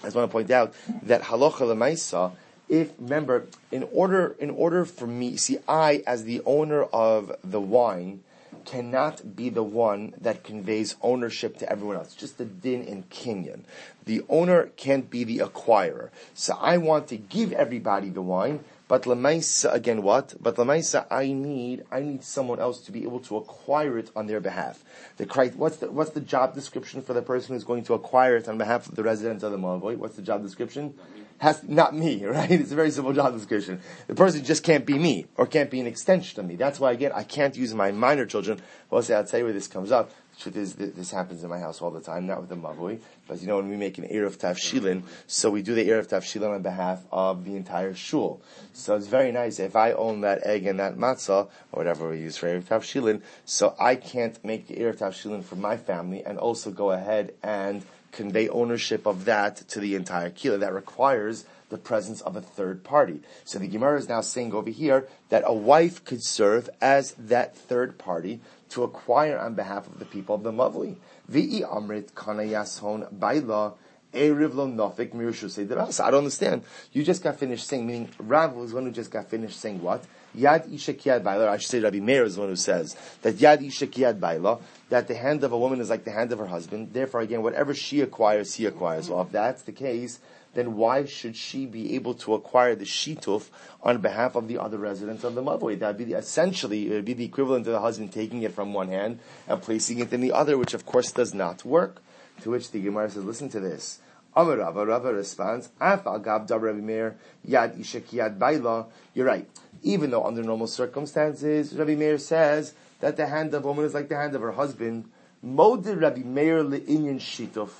[0.00, 2.32] I just want to point out that halacha lemaisa.
[2.68, 7.60] If remember, in order in order for me, see, I as the owner of the
[7.60, 8.22] wine
[8.64, 12.14] cannot be the one that conveys ownership to everyone else.
[12.14, 13.60] Just the din in Kenyan.
[14.06, 16.10] The owner can't be the acquirer.
[16.34, 20.34] So I want to give everybody the wine, but lemaisa again, what?
[20.40, 24.26] But lemaisa, I need I need someone else to be able to acquire it on
[24.26, 24.84] their behalf.
[25.16, 25.24] The
[25.56, 28.58] what's the what's the job description for the person who's going to acquire it on
[28.58, 29.98] behalf of the residents of the Moabite?
[29.98, 30.94] What's the job description?
[31.38, 32.50] Has not me, right?
[32.50, 33.80] It's a very simple job description.
[34.06, 36.56] The person just can't be me or can't be an extension of me.
[36.56, 38.60] That's why again I can't use my minor children.
[38.90, 40.10] Well, say I'll tell you where this comes up.
[40.40, 43.40] Truth is, this happens in my house all the time, not with the mavui, but
[43.40, 46.62] you know when we make an eruv tavshilin, so we do the eruv tavshilin on
[46.62, 48.40] behalf of the entire shul.
[48.72, 52.18] So it's very nice if I own that egg and that matzah or whatever we
[52.18, 53.22] use for eruv tavshilin.
[53.44, 57.84] So I can't make the eruv tavshilin for my family and also go ahead and
[58.12, 60.58] convey ownership of that to the entire kila.
[60.58, 61.44] That requires
[61.74, 63.20] the presence of a third party.
[63.44, 67.56] So the Gemara is now saying over here that a wife could serve as that
[67.56, 70.94] third party to acquire on behalf of the people of the Mavli.
[71.28, 73.74] Vi'i amrit kana yashon baila
[74.14, 76.62] Erev lo nofik I don't understand.
[76.92, 80.04] You just got finished saying, meaning Rav was one who just got finished saying what?
[80.36, 81.50] Yad isha kiyad baila.
[81.50, 84.60] I should say Rabbi Meir is the one who says that yad isha kiyad baila,
[84.90, 86.92] that the hand of a woman is like the hand of her husband.
[86.92, 89.10] Therefore, again, whatever she acquires, he acquires.
[89.10, 90.20] Well, if that's the case,
[90.54, 93.48] then why should she be able to acquire the shituf
[93.82, 95.78] on behalf of the other residents of the mavoi?
[95.78, 98.72] That'd be the, essentially, it would be the equivalent of the husband taking it from
[98.72, 102.02] one hand and placing it in the other, which of course does not work.
[102.42, 104.00] To which the Gemara says, listen to this.
[104.36, 107.16] Amar Rava, Rava responds, Afal Gab Rabbi Meir,
[107.48, 108.86] Yad Ishak Yad Baila.
[109.14, 109.48] You're right.
[109.82, 114.08] Even though under normal circumstances, Rabbi Meir says that the hand of woman is like
[114.08, 115.08] the hand of her husband,
[115.42, 117.70] Mod Rabbi Meir le'inyan shituf.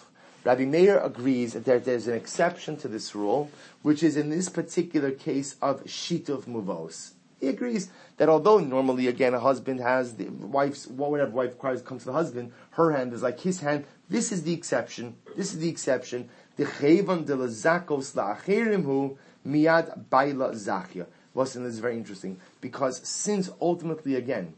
[0.45, 5.11] Rabbi Meir agrees that there's an exception to this rule, which is in this particular
[5.11, 7.13] case of shituf muvos.
[7.41, 12.03] He agrees that although normally, again, a husband has the wife's, whatever wife requires comes
[12.03, 13.87] to the husband, her hand is like his hand.
[14.09, 15.17] This is the exception.
[15.35, 16.29] This is the exception.
[16.57, 21.07] The chayvan de lazakos la'achirim miyad baila zachia.
[21.35, 24.55] Listen, this is very interesting because since ultimately, again,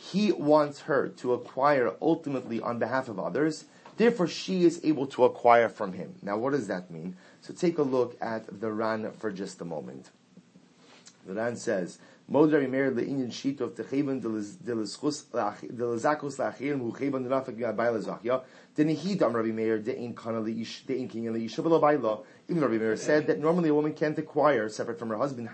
[0.00, 3.64] he wants her to acquire ultimately on behalf of others,
[3.96, 6.14] Therefore, she is able to acquire from him.
[6.22, 7.16] Now, what does that mean?
[7.40, 10.10] So take a look at the Ran for just a moment.
[11.26, 17.56] The Ran says, Mod Rabbi Meir le'inyan shit of techevan delizchus la'achirim hu chevan denafik
[17.56, 18.42] bayla zachya.
[18.76, 22.24] Rabbi Meir de'in kana le'ish de'in kinyan le'isha bayla.
[22.48, 25.48] Even Rabbi Meir said that normally a woman can't acquire separate from her husband.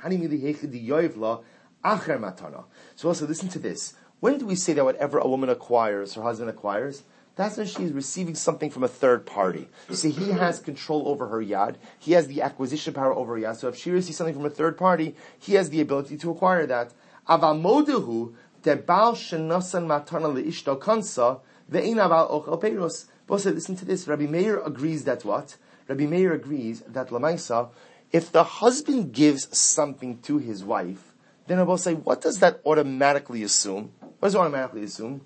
[2.96, 3.94] So also listen to this.
[4.20, 7.02] When do we say that whatever a woman acquires, her husband acquires?
[7.34, 9.68] That's when she's receiving something from a third party.
[9.90, 11.76] See, he has control over her yad.
[11.98, 13.56] He has the acquisition power over yad.
[13.56, 16.66] So if she receives something from a third party, he has the ability to acquire
[16.66, 16.92] that.
[17.28, 21.38] Avamodehu debal shenosan matana leishto kansa
[21.70, 23.06] ve'inaval ochel peiros.
[23.26, 24.06] Both listen to this.
[24.06, 25.56] Rabbi Meir agrees that what?
[25.88, 27.70] Rabbi Meir agrees that lamaisa,
[28.12, 31.14] if the husband gives something to his wife,
[31.46, 33.92] then I will say, what does that automatically assume?
[34.00, 35.22] What does it automatically assume?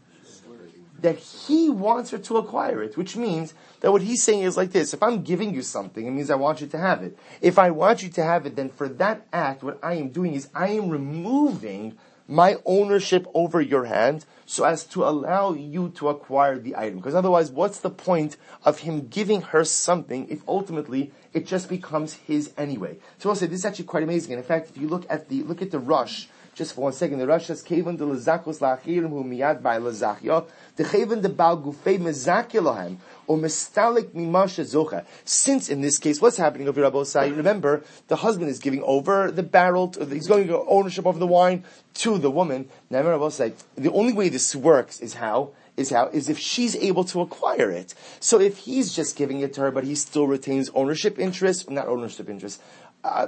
[1.00, 4.72] That he wants her to acquire it, which means that what he's saying is like
[4.72, 7.18] this, if I'm giving you something, it means I want you to have it.
[7.40, 10.34] If I want you to have it, then for that act, what I am doing
[10.34, 16.08] is I am removing my ownership over your hand so as to allow you to
[16.08, 16.96] acquire the item.
[16.98, 22.14] Because otherwise, what's the point of him giving her something if ultimately it just becomes
[22.14, 22.96] his anyway?
[23.18, 24.32] So I'll say this is actually quite amazing.
[24.32, 26.26] And in fact, if you look at the, look at the Rosh,
[26.56, 30.46] just for one second, the Rosh says, Kevan de lezakos la'achirim hu miyad by lezachya,
[30.76, 35.04] the Kevan de bal gufei mezakya lohem, or mestalik mimasha zocha.
[35.26, 37.36] Since in this case, what's happening over Rabbi Osai?
[37.36, 41.26] Remember, the husband is giving over the barrel, to, he's going to ownership of the
[41.26, 41.62] wine
[41.94, 42.70] to the woman.
[42.88, 45.50] Now Rabbi Osai, the only way this works is how?
[45.76, 47.92] is how is if she's able to acquire it.
[48.18, 51.86] So if he's just giving it to her, but he still retains ownership interest, not
[51.86, 52.62] ownership interest,
[53.04, 53.26] uh,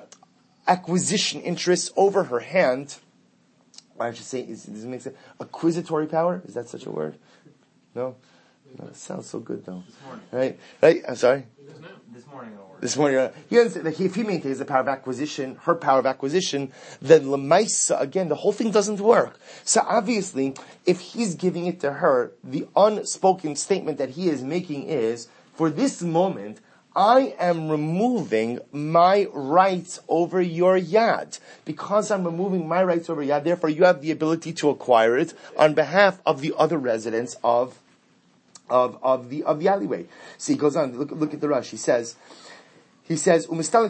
[0.67, 2.97] acquisition interest over her hand,
[4.01, 5.17] I should say, is, does it make sense?
[5.41, 6.43] Acquisitory power?
[6.47, 7.17] Is that such a word?
[7.95, 8.17] No?
[8.79, 9.83] no it sounds so good though.
[10.33, 10.59] Right?
[10.83, 11.03] Right?
[11.09, 11.45] I'm sorry?
[12.13, 15.75] This morning This morning, uh, he like if he maintains the power of acquisition, her
[15.75, 19.39] power of acquisition, then lemaisa again, the whole thing doesn't work.
[19.65, 20.55] So obviously,
[20.87, 25.71] if he's giving it to her, the unspoken statement that he is making is, for
[25.71, 26.61] this moment,
[26.99, 31.39] I am removing my rights over your yad.
[31.65, 35.33] Because I'm removing my rights over yad, therefore you have the ability to acquire it
[35.57, 37.79] on behalf of the other residents of,
[38.69, 40.07] of, of the, of the alleyway.
[40.39, 41.71] See, he goes on, look, look at the Rosh.
[41.71, 42.17] He says,
[43.05, 43.87] he says, we'll say,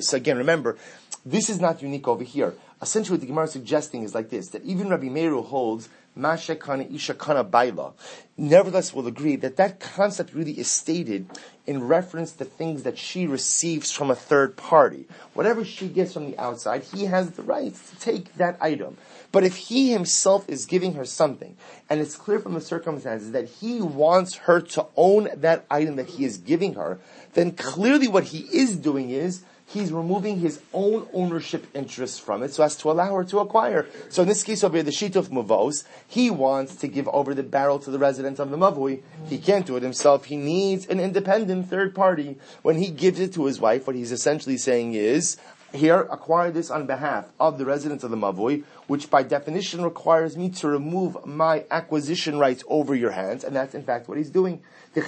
[0.00, 0.76] So again, remember,
[1.24, 2.54] this is not unique over here.
[2.82, 6.56] Essentially, what the Gemara is suggesting is like this, that even Rabbi Meir holds Masha
[6.56, 7.92] kana baila.
[8.38, 11.26] Nevertheless, will agree that that concept really is stated
[11.66, 15.06] in reference to things that she receives from a third party.
[15.34, 18.96] Whatever she gets from the outside, he has the right to take that item.
[19.30, 21.56] But if he himself is giving her something,
[21.90, 26.08] and it's clear from the circumstances that he wants her to own that item that
[26.08, 26.98] he is giving her,
[27.34, 32.54] then clearly what he is doing is he's removing his own ownership interest from it
[32.54, 33.86] so as to allow her to acquire.
[34.08, 37.42] So in this case over here, the shituf Mavos, he wants to give over the
[37.42, 39.02] barrel to the residents of the Mavui.
[39.28, 40.26] He can't do it himself.
[40.26, 42.38] He needs an independent third party.
[42.62, 45.36] When he gives it to his wife, what he's essentially saying is,
[45.74, 50.36] here, acquire this on behalf of the residents of the Mavui, which by definition requires
[50.36, 54.30] me to remove my acquisition rights over your hands, and that's in fact what he's
[54.30, 54.62] doing.
[54.94, 55.02] I'm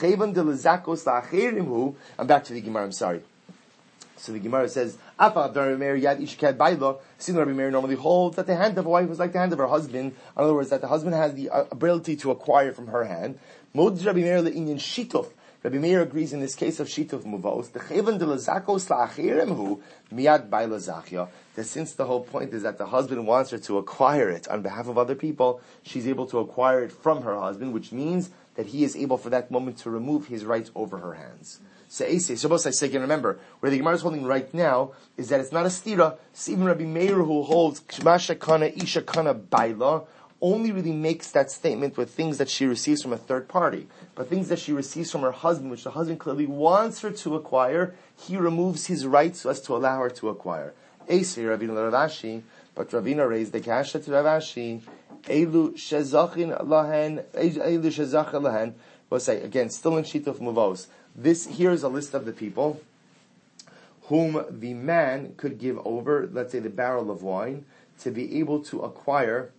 [2.26, 3.22] back to the Gemara, I'm sorry.
[4.18, 8.36] So the Gemara says, Afa Rabbi Meir Yad Ishkad Bailo, Sin Rabbi Meir normally holds
[8.36, 10.12] that the hand of a wife is like the hand of her husband.
[10.12, 13.38] In other words, that the husband has the uh, ability to acquire from her hand.
[13.74, 15.28] Mod Rabbi Meir Le'inyan Shituf.
[15.62, 19.82] Rabbi Meir agrees in this case of Shituf Muvos, the Chevan de Lazakos La'achirem Hu,
[20.12, 24.30] Miyad Baila that since the whole point is that the husband wants her to acquire
[24.30, 27.90] it on behalf of other people, she's able to acquire it from her husband, which
[27.90, 31.58] means that he is able for that moment to remove his rights over her hands.
[31.88, 32.38] Se'ese.
[32.40, 35.52] Shabbos I say again, remember, where the Gemara is holding right now is that it's
[35.52, 36.18] not a stira.
[36.46, 40.04] Even Rabbi Meir who holds Shmasha Kana Isha Kana Baila
[40.40, 43.88] only really makes that statement with things that she receives from a third party.
[44.14, 47.36] But things that she receives from her husband, which the husband clearly wants her to
[47.36, 50.74] acquire, he removes his rights so as to allow her to acquire.
[51.08, 52.42] Ese Ravina Rav Ashi,
[52.74, 54.82] but Ravina raised the kasha to Rav Ashi.
[55.22, 58.74] Elu shezachin lahen, elu shezachin lahen.
[59.10, 60.86] We'll say again, still in shituf muvos.
[61.20, 62.80] This here is a list of the people
[64.02, 67.64] whom the man could give over, let's say, the barrel of wine
[68.02, 69.50] to be able to acquire,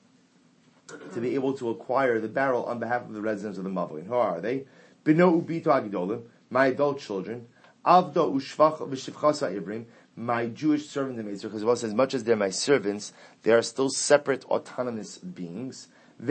[0.88, 4.08] to be able to acquire the barrel on behalf of the residents of the Mavlin.
[4.08, 4.64] Who are they?
[5.04, 7.48] Bino ubito agidolim, my adult children,
[7.86, 9.84] avdo ushvach v'shivchasa ibrim,
[10.16, 13.12] my Jewish servant the because well as much as they're my servants,
[13.44, 15.90] they are still separate autonomous beings.
[16.22, 16.28] And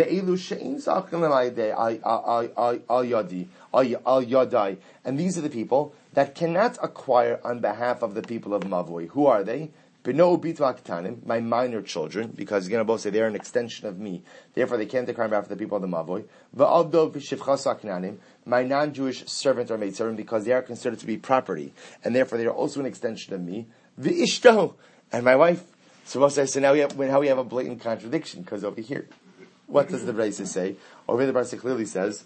[5.18, 9.08] these are the people that cannot acquire on behalf of the people of Mavoi.
[9.08, 9.70] Who are they?
[10.04, 14.22] My minor children, because you're both say they're an extension of me,
[14.54, 16.24] therefore they can't acquire on behalf of the people of the Mavoi.
[18.46, 21.72] My non-Jewish servant or maidservant, because they are considered to be property,
[22.04, 23.66] and therefore they are also an extension of me.
[25.12, 25.64] And my wife.
[26.04, 29.08] So so now we have, now we have a blatant contradiction, because over here,
[29.68, 30.74] what does the Brisa say?
[31.06, 32.24] Over the Brisa clearly says,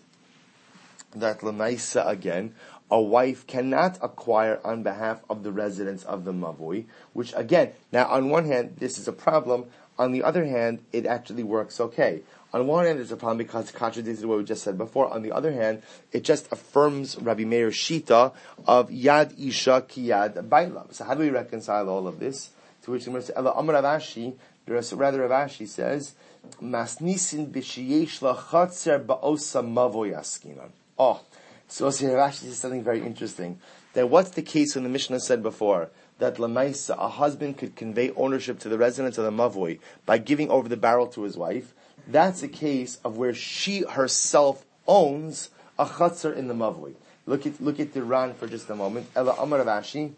[1.14, 2.55] that Lamaisa again,
[2.90, 8.07] a wife cannot acquire on behalf of the residents of the Mavui, which again, now
[8.07, 9.66] on one hand, this is a problem.
[9.99, 12.22] On the other hand, it actually works okay.
[12.55, 15.12] On one hand, it's a problem because it contradicts what we just said before.
[15.12, 15.82] On the other hand,
[16.12, 18.32] it just affirms Rabbi Meir shita
[18.66, 20.93] of Yad Isha Kiyad Bailam.
[20.93, 22.51] So how do we reconcile all of this?
[22.82, 24.34] To which the Amar Rav Ashi,
[24.66, 26.14] rather Rav Ashi says,
[26.60, 30.70] Masnisin b'shiyesh lachatzer ba'osa mavoy askinan.
[30.98, 31.20] Oh,
[31.68, 33.58] so here Rashi says something very interesting.
[33.94, 38.10] That what's the case when the Mishnah said before that lamaisa a husband could convey
[38.12, 41.74] ownership to the residents of the mavoy by giving over the barrel to his wife.
[42.06, 46.94] That's a case of where she herself owns a chatzer in the mavoy.
[47.26, 49.06] Look at look at the Ran for just a moment.
[49.14, 50.12] Ela Amar Rashi.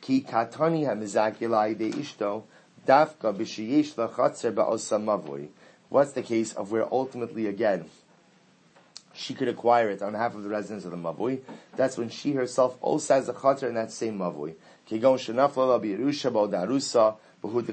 [0.00, 2.44] Ki katani hamizakilai de ishto
[2.86, 3.32] dafka.
[5.88, 7.90] What's the case of where ultimately again
[9.14, 11.40] she could acquire it on behalf of the residents of the Mavui.
[11.76, 14.54] That's when she herself also has a chater in that same Mavui.
[14.88, 17.64] Kigon shenafla b'Yerusha ba'odarusa we'll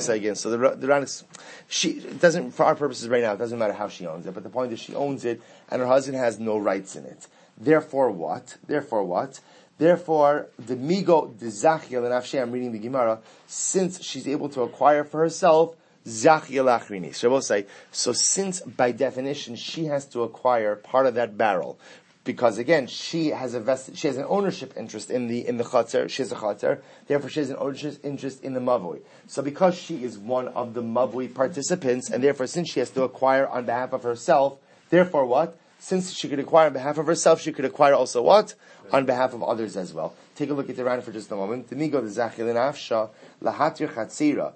[0.00, 0.34] say again.
[0.34, 1.24] So the the
[1.68, 3.34] she doesn't for our purposes right now.
[3.34, 5.80] It doesn't matter how she owns it, but the point is she owns it and
[5.80, 7.28] her husband has no rights in it.
[7.56, 8.56] Therefore, what?
[8.66, 9.38] Therefore, what?
[9.78, 13.20] Therefore, the migo the dezachia and I'm reading the Gemara.
[13.46, 17.14] Since she's able to acquire for herself Zachia lachrini.
[17.14, 21.78] So we'll say, so since by definition she has to acquire part of that barrel,
[22.24, 25.64] because again, she has a vested, she has an ownership interest in the, in the
[25.64, 29.00] chater, she has a chater, therefore she has an ownership interest in the mavui.
[29.26, 33.02] So because she is one of the mavui participants, and therefore since she has to
[33.02, 34.58] acquire on behalf of herself,
[34.90, 35.58] therefore what?
[35.82, 38.54] Since she could acquire on behalf of herself, she could acquire also what?
[38.92, 40.14] On behalf of others as well.
[40.36, 41.70] Take a look at the Rana for just a moment.
[41.70, 43.10] The migo the zachil afsha
[43.42, 44.52] lahatir chatzira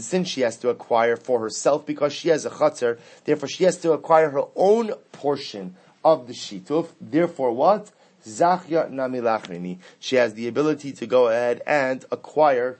[0.00, 3.76] since she has to acquire for herself because she has a chatzer, therefore she has
[3.76, 6.88] to acquire her own portion of the shituf.
[7.00, 7.92] Therefore, what?
[8.26, 9.78] Zachya namilachrini.
[10.00, 12.78] She has the ability to go ahead and acquire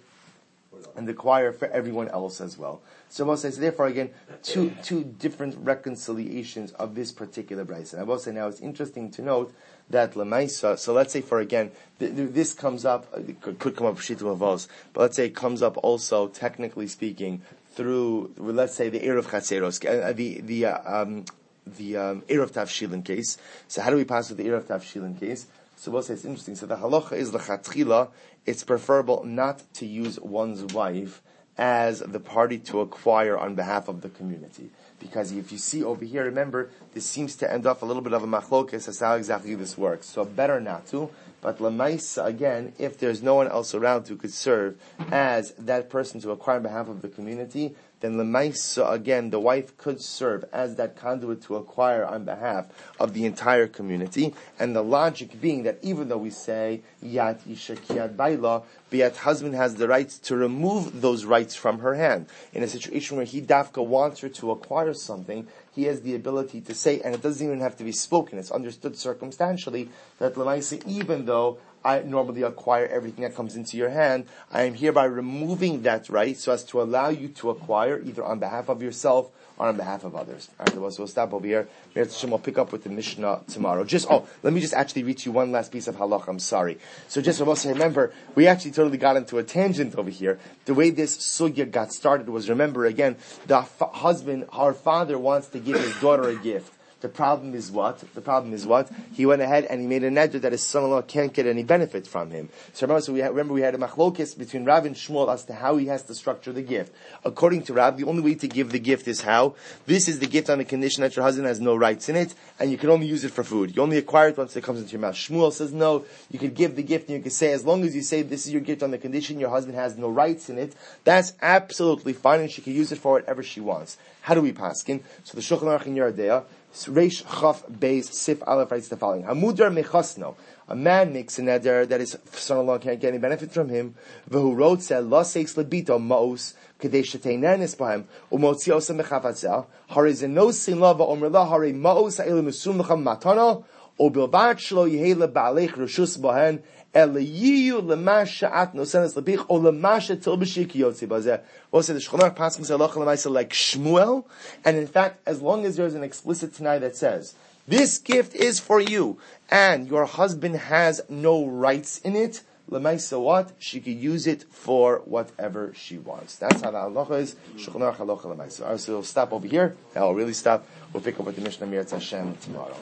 [0.96, 2.80] and acquire for everyone else as well.
[3.12, 4.08] So Moshe says, therefore, again,
[4.42, 7.92] two two different reconciliations of this particular brisa.
[7.92, 9.54] And I will say now it's interesting to note
[9.90, 10.78] that lemaisa.
[10.78, 13.96] So let's say for again, th- th- this comes up uh, could, could come up
[13.96, 17.42] shitu avos, but let's say it comes up also technically speaking
[17.74, 21.26] through let's say the eruv chatzeros, uh, uh, the the uh, um,
[21.66, 23.36] the um, eruv tavshilin case.
[23.68, 25.48] So how do we pass with the eruv tavshilin case?
[25.76, 26.54] So we'll say it's interesting.
[26.54, 28.08] So the halacha is the lechatchila.
[28.46, 31.20] It's preferable not to use one's wife
[31.59, 34.70] as the party to acquire on behalf of the community.
[34.98, 38.12] Because if you see over here, remember, this seems to end up a little bit
[38.12, 40.07] of a machlokes as how exactly this works.
[40.07, 41.11] So better not to.
[41.40, 44.80] But lemaisa again, if there's no one else around who could serve
[45.11, 49.76] as that person to acquire on behalf of the community, then lemaisa again, the wife
[49.78, 52.66] could serve as that conduit to acquire on behalf
[53.00, 54.34] of the entire community.
[54.59, 59.55] And the logic being that even though we say yat isha kiyad baila, yet husband
[59.55, 62.26] has the right to remove those rights from her hand.
[62.53, 66.61] In a situation where he dafka wants her to acquire something, he has the ability
[66.62, 69.88] to say, and it doesn't even have to be spoken, it's understood circumstantially,
[70.18, 74.74] that Lamaisa, even though I normally acquire everything that comes into your hand, I am
[74.74, 78.82] hereby removing that right so as to allow you to acquire either on behalf of
[78.82, 80.48] yourself or on behalf of others.
[80.58, 81.68] Alright, so we'll stop over here.
[81.94, 83.84] We'll pick up with the Mishnah tomorrow.
[83.84, 86.78] Just, oh, let me just actually read you one last piece of halach, I'm sorry.
[87.08, 90.38] So just to remember, we actually totally got into a tangent over here.
[90.64, 93.16] The way this sugya got started was, remember again,
[93.46, 96.72] the f- husband, our father wants to give his daughter a gift.
[97.03, 97.98] The problem is what?
[98.14, 98.88] The problem is what?
[99.12, 102.07] He went ahead and he made a neder that his son-in-law can't get any benefit
[102.07, 102.48] from him.
[102.72, 105.44] So remember, so we had, remember we had a machlokis between Rav and Shmuel as
[105.46, 106.94] to how he has to structure the gift.
[107.24, 109.57] According to Rav, the only way to give the gift is how?
[109.84, 112.36] This is the gift on the condition that your husband has no rights in it,
[112.61, 113.74] and you can only use it for food.
[113.74, 115.16] You only acquire it once it comes into your mouth.
[115.16, 117.96] Shmuel says no, you can give the gift and you can say, as long as
[117.96, 120.57] you say this is your gift on the condition your husband has no rights in
[120.57, 123.96] it, that's absolutely fine and she can use it for whatever she wants.
[124.20, 125.03] How do we paskin?
[125.24, 129.24] So the Shulchan Aruch in Yoreh De'ah Reish Chaf Beis Sif Aleph writes the following:
[129.24, 130.36] Hamudar mechasno.
[130.68, 133.94] A man makes a neder that his son-in-law can't get any benefit from him.
[134.30, 139.66] V'hu wrote said lo seis lebito maos k'dei sheteinan isbahem umotzi osa mechavatzel.
[139.88, 143.62] Hari zeno sin lava omer la hari maos ha'elu mesum lecham matana
[143.98, 146.62] o bilvat shlo yehele ba'alech reshus bahen
[146.95, 151.40] Eliyu lemasha at nosenes lebich o lemasha tilbishik yotzi bazeh.
[151.70, 154.24] Also, the Shulchan Paskin Zalach Lemaisa like Shmuel,
[154.64, 157.34] and in fact, as long as there's an explicit Tanai that says
[157.66, 159.18] this gift is for you,
[159.51, 163.53] and your husband has no rights in it, Lemaisa what?
[163.59, 166.36] She could use it for whatever she wants.
[166.36, 167.36] That's how the halacha is.
[167.57, 168.62] Shulchan Aruch halacha lemaisa.
[168.62, 169.76] Alright, so we'll stop over here.
[169.95, 170.66] We'll really stop.
[170.93, 172.76] We'll pick up with the Mishnah Mir Hashem tomorrow.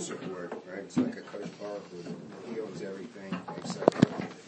[0.00, 0.78] Support, right?
[0.78, 2.52] It's like a Kodesh Baruch Hu.
[2.52, 3.94] He owns everything except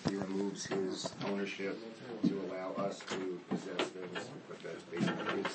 [0.09, 1.78] he removes his ownership
[2.26, 5.53] to allow us to possess things, but that's basically his